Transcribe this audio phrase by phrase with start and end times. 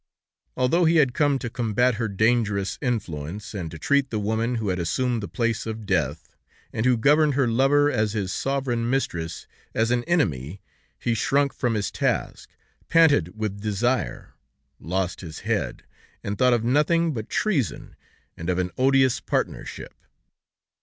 [0.57, 4.69] Although he had come to combat her dangerous influence, and to treat the woman, who
[4.69, 6.35] had assumed the place of death,
[6.73, 9.45] and who governed her lover as his sovereign mistress,
[9.75, 10.59] as an enemy,
[10.97, 12.49] he shrunk from his task,
[12.89, 14.33] panted with desire,
[14.79, 15.83] lost his head,
[16.23, 17.95] and thought of nothing but treason
[18.35, 19.93] and of an odious partnership.